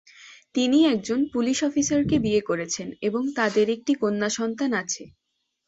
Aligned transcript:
তিনি 0.55 0.79
একজন 0.85 1.19
পুলিশ 1.33 1.57
অফিসারকে 1.63 2.15
বিয়ে 2.19 2.41
করেছেন 2.41 2.87
এবং 3.01 3.23
তাদের 3.37 3.67
একটি 3.69 3.93
কন্যা 3.95 4.29
সন্তান 4.37 4.71
আছে। 4.81 5.03